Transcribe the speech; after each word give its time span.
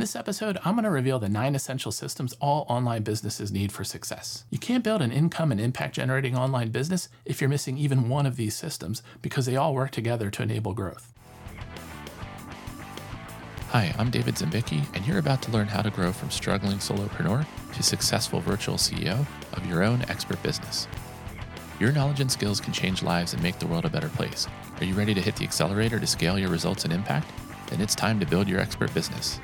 In 0.00 0.02
this 0.02 0.16
episode, 0.16 0.56
I'm 0.64 0.76
going 0.76 0.84
to 0.84 0.90
reveal 0.90 1.18
the 1.18 1.28
nine 1.28 1.54
essential 1.54 1.92
systems 1.92 2.34
all 2.40 2.64
online 2.70 3.02
businesses 3.02 3.52
need 3.52 3.70
for 3.70 3.84
success. 3.84 4.46
You 4.48 4.58
can't 4.58 4.82
build 4.82 5.02
an 5.02 5.12
income 5.12 5.52
and 5.52 5.60
impact 5.60 5.96
generating 5.96 6.34
online 6.34 6.70
business 6.70 7.10
if 7.26 7.38
you're 7.38 7.50
missing 7.50 7.76
even 7.76 8.08
one 8.08 8.24
of 8.24 8.36
these 8.36 8.56
systems 8.56 9.02
because 9.20 9.44
they 9.44 9.56
all 9.56 9.74
work 9.74 9.90
together 9.90 10.30
to 10.30 10.42
enable 10.42 10.72
growth. 10.72 11.12
Hi, 13.72 13.94
I'm 13.98 14.08
David 14.08 14.36
Zimbicki, 14.36 14.86
and 14.96 15.06
you're 15.06 15.18
about 15.18 15.42
to 15.42 15.50
learn 15.50 15.68
how 15.68 15.82
to 15.82 15.90
grow 15.90 16.12
from 16.12 16.30
struggling 16.30 16.78
solopreneur 16.78 17.44
to 17.74 17.82
successful 17.82 18.40
virtual 18.40 18.76
CEO 18.76 19.26
of 19.52 19.66
your 19.66 19.82
own 19.82 20.00
expert 20.08 20.42
business. 20.42 20.88
Your 21.78 21.92
knowledge 21.92 22.20
and 22.20 22.32
skills 22.32 22.58
can 22.58 22.72
change 22.72 23.02
lives 23.02 23.34
and 23.34 23.42
make 23.42 23.58
the 23.58 23.66
world 23.66 23.84
a 23.84 23.90
better 23.90 24.08
place. 24.08 24.46
Are 24.78 24.86
you 24.86 24.94
ready 24.94 25.12
to 25.12 25.20
hit 25.20 25.36
the 25.36 25.44
accelerator 25.44 26.00
to 26.00 26.06
scale 26.06 26.38
your 26.38 26.48
results 26.48 26.86
and 26.86 26.92
impact? 26.94 27.30
Then 27.66 27.82
it's 27.82 27.94
time 27.94 28.18
to 28.18 28.24
build 28.24 28.48
your 28.48 28.60
expert 28.60 28.94
business. 28.94 29.38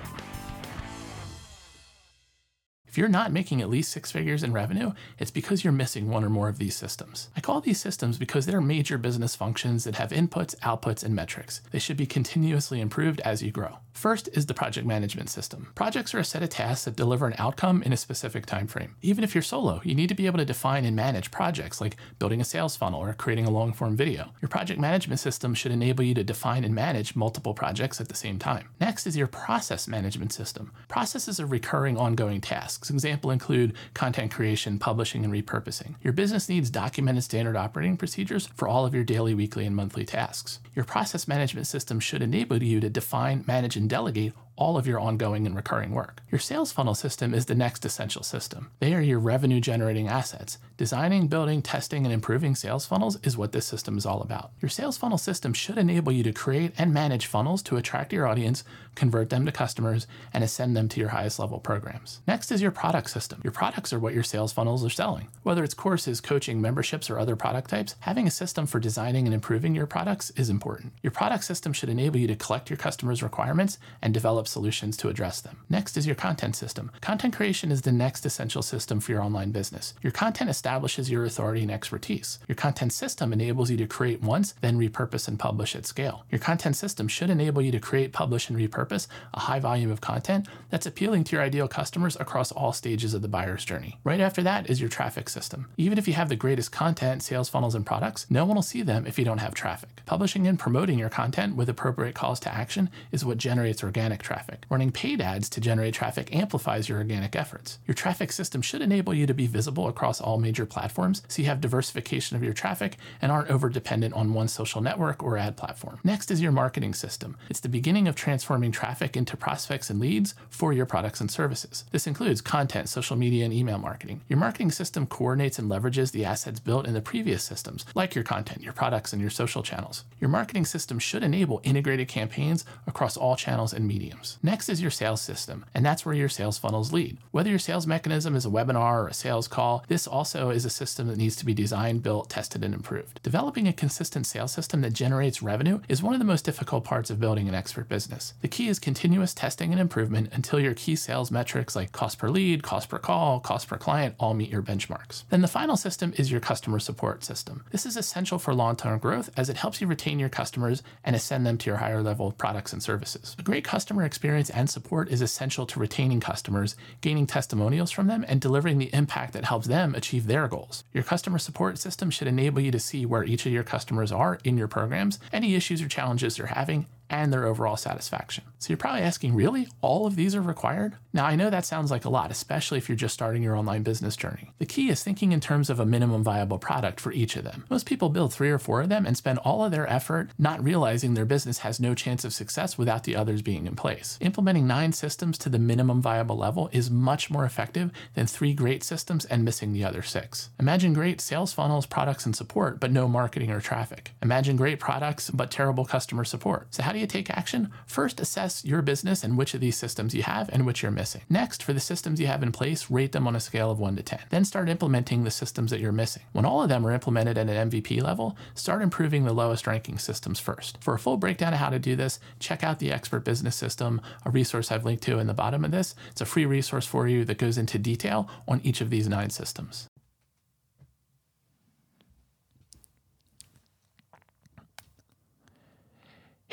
If 2.97 2.99
you're 2.99 3.09
not 3.09 3.31
making 3.31 3.61
at 3.61 3.69
least 3.69 3.93
six 3.93 4.11
figures 4.11 4.43
in 4.43 4.55
revenue, 4.55 4.93
it's 5.19 5.31
because 5.31 5.63
you're 5.63 5.71
missing 5.75 6.09
one 6.09 6.25
or 6.25 6.31
more 6.31 6.49
of 6.49 6.57
these 6.57 6.75
systems. 6.75 7.29
I 7.37 7.43
call 7.43 7.61
these 7.61 7.79
systems 7.79 8.17
because 8.17 8.47
they're 8.47 8.63
major 8.63 8.97
business 8.97 9.37
functions 9.37 9.85
that 9.85 9.97
have 9.97 10.13
inputs, 10.13 10.57
outputs, 10.61 11.05
and 11.05 11.15
metrics. 11.15 11.61
They 11.73 11.79
should 11.79 11.99
be 11.99 12.07
continuously 12.07 12.81
improved 12.81 13.21
as 13.21 13.43
you 13.43 13.53
grow. 13.53 13.81
First 13.97 14.29
is 14.35 14.45
the 14.45 14.53
project 14.53 14.87
management 14.87 15.31
system. 15.31 15.73
Projects 15.75 16.15
are 16.15 16.19
a 16.19 16.25
set 16.25 16.43
of 16.43 16.51
tasks 16.51 16.85
that 16.85 16.97
deliver 16.97 17.27
an 17.27 17.35
outcome 17.39 17.83
in 17.83 17.95
a 17.95 17.97
specific 17.97 18.45
time 18.45 18.67
frame. 18.67 18.95
Even 19.01 19.25
if 19.25 19.35
you're 19.35 19.41
solo, 19.41 19.81
you 19.85 19.95
need 19.95 20.11
to 20.11 20.15
be 20.15 20.27
able 20.27 20.37
to 20.37 20.45
define 20.45 20.85
and 20.85 20.95
manage 20.95 21.31
projects 21.31 21.81
like 21.81 21.97
building 22.19 22.39
a 22.39 22.45
sales 22.45 22.77
funnel 22.77 23.01
or 23.01 23.15
creating 23.15 23.47
a 23.47 23.51
long 23.51 23.73
form 23.73 23.97
video. 23.97 24.35
Your 24.43 24.51
project 24.51 24.79
management 24.79 25.19
system 25.19 25.55
should 25.55 25.73
enable 25.73 26.05
you 26.05 26.13
to 26.13 26.23
define 26.23 26.63
and 26.63 26.75
manage 26.75 27.17
multiple 27.17 27.55
projects 27.55 27.99
at 27.99 28.09
the 28.09 28.15
same 28.15 28.39
time. 28.39 28.69
Next 28.83 29.07
is 29.07 29.17
your 29.17 29.29
process 29.29 29.89
management 29.89 30.31
system. 30.31 30.73
Processes 30.89 31.41
are 31.41 31.47
recurring 31.47 31.97
ongoing 31.97 32.43
tasks. 32.43 32.91
Example 32.91 33.31
include 33.31 33.73
content 33.95 34.31
creation, 34.31 34.79
publishing, 34.79 35.25
and 35.25 35.33
repurposing. 35.33 35.95
Your 36.03 36.13
business 36.13 36.51
needs 36.51 36.69
documented 36.69 37.25
standard 37.25 37.57
operating 37.57 37.97
procedures 37.97 38.47
for 38.57 38.69
all 38.69 38.85
of 38.85 38.95
your 38.95 39.05
daily, 39.05 39.33
weekly, 39.33 39.65
and 39.65 39.75
monthly 39.75 40.05
tasks. 40.05 40.61
Your 40.75 40.85
process 40.85 41.27
management 41.27 41.67
system 41.67 41.99
should 41.99 42.21
enable 42.21 42.63
you 42.63 42.79
to 42.81 42.91
define, 42.91 43.43
manage, 43.47 43.77
and 43.77 43.86
delegate 43.89 44.35
all 44.57 44.77
of 44.77 44.87
your 44.87 44.99
ongoing 44.99 45.47
and 45.47 45.55
recurring 45.55 45.93
work. 45.93 46.23
Your 46.31 46.39
sales 46.39 46.73
funnel 46.73 46.95
system 46.95 47.35
is 47.35 47.47
the 47.47 47.55
next 47.55 47.85
essential 47.85 48.23
system. 48.23 48.71
They 48.81 48.95
are 48.95 49.01
your 49.01 49.19
revenue 49.19 49.61
generating 49.61 50.09
assets. 50.09 50.59
Designing, 50.77 51.29
building, 51.29 51.63
testing, 51.63 52.05
and 52.05 52.13
improving 52.13 52.55
sales 52.55 52.85
funnels 52.85 53.19
is 53.23 53.37
what 53.37 53.53
this 53.53 53.67
system 53.67 53.97
is 53.97 54.05
all 54.05 54.21
about. 54.21 54.51
Your 54.61 54.69
sales 54.69 54.99
funnel 54.99 55.17
system 55.17 55.55
should 55.55 55.79
enable 55.79 56.13
you 56.13 56.23
to 56.23 56.33
create 56.33 56.73
and 56.77 56.93
manage 56.93 57.27
funnels 57.27 57.63
to 57.63 57.77
attract 57.77 58.13
your 58.13 58.27
audience, 58.27 58.63
convert 58.95 59.31
them 59.31 59.47
to 59.47 59.53
customers, 59.53 60.07
and 60.35 60.45
ascend 60.45 60.77
them 60.77 60.89
to 60.89 61.01
your 61.01 61.11
highest 61.11 61.39
level 61.39 61.61
programs. 61.61 62.21
Next 62.27 62.53
is 62.53 62.61
your 62.61 62.71
product 62.71 63.09
system. 63.09 63.41
Your 63.43 63.53
products 63.53 63.93
are 63.93 63.99
what 63.99 64.13
your 64.13 64.23
sales 64.23 64.53
funnels 64.53 64.85
are 64.85 64.91
selling. 64.91 65.29
Whether 65.45 65.65
it's 65.65 65.73
courses, 65.73 66.21
coaching, 66.21 66.61
memberships, 66.61 67.09
or 67.09 67.19
other 67.19 67.37
product 67.37 67.71
types, 67.71 67.97
having 68.01 68.27
a 68.27 68.31
system 68.31 68.67
for 68.67 68.79
designing 68.79 69.27
and 69.27 69.35
improving 69.35 69.75
your 69.75 69.87
products 69.87 70.31
is 70.37 70.51
important. 70.51 70.93
Your 71.03 71.11
product 71.11 71.45
system 71.45 71.73
should 71.73 71.89
enable 71.89 72.19
you 72.19 72.27
to 72.27 72.37
collect 72.37 72.69
your 72.69 72.77
customers' 72.77 73.23
requirements 73.23 73.79
and 74.03 74.13
develop 74.13 74.46
develop 74.47 74.67
solutions 74.67 74.97
to 74.97 75.09
address 75.09 75.41
them. 75.41 75.57
Next 75.69 75.97
is 75.97 76.07
your 76.07 76.17
content 76.17 76.57
system. 76.57 76.91
Content 77.01 77.37
creation 77.37 77.73
is 77.73 77.83
the 77.83 77.93
next 77.93 78.27
essential 78.27 78.63
system 78.63 79.01
for 79.01 79.13
your 79.13 79.23
online 79.23 79.53
business. 79.53 79.95
Your 80.03 80.13
content 80.13 80.51
establishes 80.51 81.11
your 81.11 81.25
authority 81.25 81.63
and 81.63 81.71
expertise. 81.71 82.39
Your 82.49 82.57
content 82.57 82.93
system 82.93 83.33
enables 83.33 83.71
you 83.71 83.77
to 83.79 83.87
create 83.87 84.23
once, 84.23 84.55
then 84.61 84.79
repurpose 84.79 85.29
and 85.29 85.39
publish 85.39 85.75
at 85.77 85.87
scale. 85.87 86.25
Your 86.31 86.39
content 86.39 86.77
system 86.77 87.09
should 87.09 87.31
enable 87.31 87.63
you 87.63 87.73
to 87.73 87.81
create, 87.81 88.13
publish, 88.13 88.49
and 88.49 88.59
repurpose 88.59 89.09
a 89.35 89.41
high 89.41 89.61
volume 89.61 89.91
of 89.91 90.01
content 90.01 90.47
that's 90.71 90.87
appealing 90.87 91.25
to 91.25 91.37
your 91.37 91.45
ideal 91.45 91.69
customers 91.69 92.17
across 92.21 92.53
all 92.53 92.73
stages 92.73 93.15
of 93.15 93.23
the 93.23 93.29
buyer's 93.29 93.65
journey. 93.65 93.99
Right 94.05 94.21
after 94.21 94.43
that 94.43 94.71
is 94.71 94.81
your 94.81 94.91
traffic 94.91 95.29
system. 95.29 95.67
Even 95.77 95.99
if 95.99 96.07
you 96.07 96.15
have 96.15 96.29
the 96.29 96.37
greatest 96.37 96.73
content, 96.73 97.23
sales 97.23 97.49
funnels, 97.49 97.75
and 97.75 97.87
products, 97.87 98.27
no 98.31 98.45
one 98.45 98.57
will 98.57 98.63
see 98.63 98.83
them 98.83 99.07
if 99.07 99.19
you 99.19 99.25
don't 99.25 99.39
have 99.39 99.55
traffic. 99.55 100.03
Publishing 100.07 100.47
and 100.47 100.59
promoting 100.59 100.99
your 100.99 101.09
content 101.09 101.57
with 101.57 101.69
appropriate 101.69 102.15
calls 102.15 102.41
to 102.41 102.55
action 102.55 102.91
is 103.11 103.25
what 103.25 103.39
generates 103.39 103.83
organic 103.83 104.23
traffic 104.23 104.36
traffic. 104.37 104.67
Running 104.69 104.93
paid 104.93 105.23
ads 105.23 105.49
to 105.49 105.63
generate 105.63 105.95
traffic 105.95 106.35
amplifies 106.37 106.91
your 106.91 106.99
organic 106.99 107.35
efforts. 107.35 107.79
Your 107.87 107.95
traffic 107.95 108.31
system 108.31 108.61
should 108.61 108.83
enable 108.83 109.15
you 109.15 109.27
to 109.27 109.33
be 109.33 109.47
visible 109.47 109.89
across 109.89 110.21
all 110.21 110.39
major 110.39 110.67
platforms 110.67 111.23
so 111.27 111.41
you 111.41 111.49
have 111.49 111.63
diversification 111.63 112.37
of 112.37 112.45
your 112.45 112.53
traffic 112.53 112.99
and 113.23 113.33
aren't 113.33 113.49
over 113.49 113.71
dependent 113.71 114.13
on 114.13 114.35
one 114.35 114.49
social 114.49 114.83
network 114.83 115.23
or 115.23 115.39
ad 115.39 115.57
platform. 115.57 116.01
Next 116.05 116.31
is 116.31 116.43
your 116.43 116.53
marketing 116.53 116.93
system. 116.93 117.39
It's 117.49 117.61
the 117.61 117.71
beginning 117.71 118.09
of 118.09 118.15
transforming 118.15 118.73
traffic 118.73 119.17
into 119.17 119.39
prospects 119.39 119.89
and 119.89 119.99
leads 120.01 120.35
for 120.51 120.71
your 120.75 120.85
products 120.85 121.23
and 121.23 121.31
services. 121.31 121.85
This 121.91 122.07
includes 122.07 122.43
content, 122.43 122.91
social 122.91 123.17
media, 123.17 123.47
and 123.47 123.55
email 123.55 123.79
marketing. 123.79 124.21
Your 124.29 124.39
marketing 124.39 124.71
system 124.71 125.07
coordinates 125.07 125.59
and 125.59 125.71
leverages 125.71 126.13
the 126.13 126.27
assets 126.27 126.61
built 126.61 126.87
in 126.87 126.93
the 126.93 127.01
previous 127.01 127.43
systems, 127.43 127.87
like 127.95 128.15
your 128.15 128.25
content, 128.25 128.63
your 128.63 128.75
products, 128.75 129.15
and 129.15 129.23
your 129.23 129.31
social 129.31 129.63
channels. 129.63 130.05
Your 130.21 130.29
marketing 130.29 130.67
system 130.67 130.99
should 130.99 131.23
enable 131.23 131.63
integrated 131.65 132.09
campaigns 132.09 132.67
across 132.87 133.17
all 133.17 133.35
channels 133.35 133.73
and 133.73 133.89
mediums. 133.89 134.26
Next 134.43 134.69
is 134.69 134.83
your 134.83 134.91
sales 134.91 135.21
system, 135.21 135.65
and 135.75 135.85
that's 135.85 136.05
where 136.05 136.15
your 136.15 136.29
sales 136.29 136.59
funnels 136.59 136.93
lead. 136.93 137.19
Whether 137.31 137.51
your 137.51 137.59
sales 137.59 137.87
mechanism 137.87 138.35
is 138.35 138.47
a 138.47 138.51
webinar 138.51 139.05
or 139.05 139.09
a 139.09 139.15
sales 139.15 139.49
call, 139.49 139.85
this 139.89 140.07
also 140.07 140.51
is 140.51 140.65
a 140.65 140.71
system 140.71 141.09
that 141.09 141.19
needs 141.19 141.37
to 141.37 141.47
be 141.47 141.55
designed, 141.55 142.03
built, 142.03 142.31
tested, 142.31 142.65
and 142.65 142.75
improved. 142.75 143.21
Developing 143.23 143.69
a 143.69 143.73
consistent 143.73 144.27
sales 144.27 144.53
system 144.53 144.81
that 144.83 144.93
generates 144.93 145.43
revenue 145.43 145.81
is 145.89 146.03
one 146.03 146.15
of 146.15 146.19
the 146.19 146.25
most 146.25 146.45
difficult 146.45 146.85
parts 146.85 147.11
of 147.11 147.21
building 147.21 147.49
an 147.49 147.55
expert 147.55 147.89
business. 147.89 148.35
The 148.43 148.49
key 148.49 148.69
is 148.69 148.79
continuous 148.79 149.35
testing 149.35 149.73
and 149.73 149.81
improvement 149.81 150.31
until 150.33 150.61
your 150.61 150.75
key 150.75 150.97
sales 150.97 151.31
metrics 151.31 151.77
like 151.77 151.93
cost 151.93 152.19
per 152.19 152.29
lead, 152.29 152.63
cost 152.63 152.89
per 152.89 152.99
call, 152.99 153.41
cost 153.41 153.69
per 153.69 153.77
client 153.77 154.15
all 154.19 154.35
meet 154.35 154.51
your 154.51 154.63
benchmarks. 154.63 155.25
Then 155.31 155.43
the 155.43 155.49
final 155.49 155.77
system 155.77 156.13
is 156.17 156.31
your 156.31 156.41
customer 156.41 156.79
support 156.79 157.25
system. 157.25 157.65
This 157.71 157.87
is 157.87 157.97
essential 157.97 158.39
for 158.39 158.55
long 158.55 158.77
term 158.77 158.99
growth 158.99 159.31
as 159.37 159.49
it 159.49 159.57
helps 159.57 159.81
you 159.81 159.87
retain 159.87 160.19
your 160.19 160.29
customers 160.29 160.83
and 161.05 161.15
ascend 161.15 161.47
them 161.47 161.59
to 161.59 161.71
your 161.71 161.79
higher 161.79 162.03
level 162.03 162.33
products 162.33 162.73
and 162.73 162.83
services. 162.83 163.37
A 163.39 163.43
great 163.43 163.65
customer 163.65 164.03
experience 164.03 164.16
experience 164.17 164.49
and 164.49 164.71
support 164.71 165.11
is 165.11 165.21
essential 165.21 165.67
to 165.67 165.79
retaining 165.79 166.21
customers, 166.21 166.75
gaining 167.03 167.27
testimonials 167.27 167.91
from 167.91 168.07
them, 168.07 168.25
and 168.27 168.41
delivering 168.41 168.79
the 168.79 168.89
impact 168.95 169.35
that 169.35 169.45
helps 169.45 169.67
them 169.67 169.95
achieve 169.95 170.27
their 170.27 170.49
goals. 170.49 170.85
Your 170.95 171.05
customer 171.05 171.39
support 171.39 171.77
system 171.77 172.11
should 172.11 172.27
enable 172.27 172.63
you 172.63 172.71
to 172.71 172.81
see 172.81 173.05
where 173.05 173.25
each 173.25 173.45
of 173.45 173.53
your 173.53 173.63
customers 173.63 174.11
are 174.11 174.39
in 174.43 174.57
your 174.57 174.69
programs, 174.69 175.19
any 175.35 175.55
issues 175.55 175.83
or 175.83 175.89
challenges 175.89 176.37
they're 176.37 176.47
having, 176.47 176.87
and 177.11 177.33
their 177.33 177.47
overall 177.47 177.77
satisfaction. 177.77 178.45
So 178.59 178.71
you're 178.71 178.79
probably 178.79 179.03
asking, 179.03 179.35
really? 179.35 179.69
All 179.81 180.07
of 180.07 180.17
these 180.17 180.35
are 180.35 180.43
required? 180.43 180.97
Now, 181.13 181.25
I 181.25 181.37
know 181.37 181.51
that 181.51 181.65
sounds 181.65 181.91
like 181.91 182.05
a 182.05 182.11
lot, 182.11 182.31
especially 182.31 182.79
if 182.79 182.89
you're 182.89 182.97
just 182.97 183.15
starting 183.15 183.43
your 183.43 183.57
online 183.57 183.83
business 183.83 184.17
journey. 184.17 184.53
The 184.59 184.67
key 184.67 184.89
is 184.89 185.03
thinking 185.03 185.33
in 185.33 185.41
terms 185.41 185.71
of 185.71 185.79
a 185.79 185.87
minimum 185.87 186.23
viable 186.23 186.59
product 186.59 187.01
for 187.01 187.13
each 187.13 187.37
of 187.37 187.45
them. 187.45 187.65
Most 187.71 187.87
people 187.87 188.09
build 188.09 188.33
three 188.33 188.51
or 188.51 188.59
four 188.59 188.81
of 188.81 188.89
them 188.89 189.07
and 189.07 189.17
spend 189.17 189.39
all 189.39 189.65
of 189.65 189.71
their 189.71 189.91
effort 189.91 190.31
not 190.39 190.63
realizing 190.63 191.15
their 191.15 191.25
business 191.25 191.59
has 191.59 191.81
no 191.81 191.95
chance 191.95 192.25
of 192.25 192.35
success 192.35 192.77
without 192.77 193.05
the 193.05 193.17
others 193.17 193.43
being 193.43 193.67
in 193.67 193.77
place. 193.77 194.19
Implementing 194.21 194.67
nine 194.67 194.93
systems 194.93 195.39
to 195.39 195.49
the 195.49 195.59
minimum 195.59 196.03
viable 196.03 196.37
level 196.37 196.69
is 196.73 196.91
much 196.91 197.31
more 197.31 197.45
effective 197.45 197.91
than 198.15 198.27
three 198.27 198.53
great 198.53 198.83
systems 198.83 199.25
and 199.27 199.45
missing 199.45 199.73
the 199.73 199.85
other 199.85 200.03
six. 200.03 200.51
Imagine 200.59 200.93
great 200.93 201.21
sales 201.21 201.53
funnels, 201.53 201.87
products, 201.87 202.27
and 202.27 202.35
support, 202.35 202.81
but 202.81 202.93
no 202.93 203.07
marketing 203.07 203.51
or 203.51 203.61
traffic. 203.61 204.13
Imagine 204.23 204.57
great 204.57 204.81
products, 204.81 205.31
but 205.31 205.51
terrible 205.51 205.85
customer 205.85 206.25
support. 206.25 206.67
So, 206.75 206.83
how 206.83 206.93
do 206.97 207.01
you 207.01 207.07
take 207.07 207.31
action? 207.31 207.71
First, 207.87 208.21
assess 208.21 208.65
your 208.65 208.83
business 208.83 209.23
and 209.23 209.37
which 209.37 209.55
of 209.55 209.61
these 209.61 209.77
systems 209.77 210.15
you 210.15 210.23
have 210.23 210.49
and 210.53 210.67
which 210.67 210.83
you're 210.83 210.91
missing. 210.91 211.23
Next, 211.29 211.63
for 211.63 211.73
the 211.73 211.81
systems 211.81 212.19
you 212.21 212.27
have 212.27 212.43
in 212.43 212.53
place, 212.53 212.91
rate 212.91 213.13
them 213.13 213.27
on 213.27 213.37
a 213.37 213.41
scale 213.41 213.71
of 213.71 213.79
1 213.79 213.97
to 213.97 214.03
10. 214.03 214.21
Then 214.31 214.45
start 214.45 214.69
implementing 214.69 215.23
the 215.25 215.31
systems 215.31 215.71
that 215.71 215.81
you're 215.81 215.93
missing. 215.93 216.23
When 216.33 216.45
all 216.45 216.63
of 216.63 216.69
them 216.69 216.87
are 216.87 216.93
implemented 216.93 217.39
at 217.39 217.49
an 217.49 217.71
MVP 217.71 218.03
level, 218.03 218.37
start 218.55 218.83
improving 218.83 219.25
the 219.25 219.33
lowest 219.33 219.67
ranking 219.67 219.99
systems 219.99 220.41
first. 220.41 220.83
For 220.83 220.95
a 220.95 220.99
full 220.99 221.17
breakdown 221.17 221.53
of 221.53 221.61
how 221.61 221.71
to 221.71 221.79
do 221.79 221.97
this, 221.97 222.19
check 222.41 222.65
out 222.65 222.79
the 222.79 222.93
Expert 222.93 223.25
Business 223.25 223.57
System, 223.57 224.01
a 224.25 224.31
resource 224.31 224.73
I've 224.73 224.85
linked 224.85 225.03
to 225.05 225.19
in 225.19 225.27
the 225.27 225.35
bottom 225.35 225.65
of 225.65 225.71
this. 225.71 225.95
It's 226.11 226.21
a 226.21 226.27
free 226.27 226.47
resource 226.47 226.87
for 226.87 227.07
you 227.07 227.25
that 227.27 227.39
goes 227.39 227.59
into 227.59 227.79
detail 227.79 228.29
on 228.49 228.61
each 228.65 228.81
of 228.81 228.91
these 228.91 229.09
nine 229.09 229.31
systems. 229.31 229.89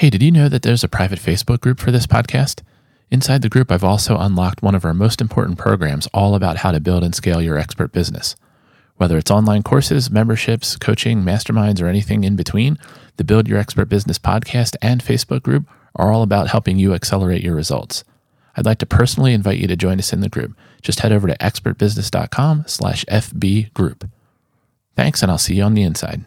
Hey, 0.04 0.10
did 0.10 0.22
you 0.22 0.34
know 0.34 0.50
that 0.50 0.64
there's 0.64 0.84
a 0.84 0.90
private 0.90 1.18
Facebook 1.18 1.62
group 1.62 1.80
for 1.80 1.90
this 1.90 2.06
podcast? 2.06 2.62
Inside 3.10 3.42
the 3.42 3.48
group, 3.48 3.72
I've 3.72 3.86
also 3.86 4.18
unlocked 4.18 4.62
one 4.62 4.76
of 4.76 4.84
our 4.84 4.94
most 4.94 5.22
important 5.22 5.58
programs 5.58 6.08
all 6.08 6.36
about 6.36 6.58
how 6.58 6.74
to 6.74 6.82
build 6.82 7.06
and 7.06 7.16
scale 7.16 7.42
your 7.42 7.58
expert 7.58 7.94
business. 7.94 8.36
Whether 8.98 9.18
it's 9.18 9.32
online 9.32 9.64
courses, 9.64 10.12
memberships, 10.12 10.76
coaching, 10.76 11.22
masterminds, 11.22 11.82
or 11.82 11.88
anything 11.88 12.26
in 12.26 12.36
between, 12.36 12.78
the 13.16 13.24
Build 13.24 13.48
Your 13.48 13.58
Expert 13.58 13.86
Business 13.86 14.20
podcast 14.20 14.76
and 14.82 15.02
Facebook 15.02 15.42
group 15.42 15.70
are 15.96 16.12
all 16.12 16.22
about 16.22 16.50
helping 16.50 16.78
you 16.78 16.94
accelerate 16.94 17.42
your 17.42 17.56
results. 17.56 18.04
I'd 18.58 18.66
like 18.66 18.80
to 18.80 18.86
personally 18.86 19.34
invite 19.34 19.60
you 19.60 19.68
to 19.68 19.78
join 19.78 20.00
us 20.00 20.12
in 20.12 20.20
the 20.20 20.28
group. 20.28 20.54
Just 20.82 21.00
head 21.00 21.14
over 21.14 21.30
to 21.30 21.38
expertbusiness.com 21.38 22.66
slash 22.68 23.06
FB 23.06 23.74
group. 23.74 24.10
Thanks, 24.98 25.22
and 25.22 25.32
I'll 25.32 25.38
see 25.38 25.56
you 25.56 25.64
on 25.64 25.76
the 25.76 25.84
inside. 25.84 26.26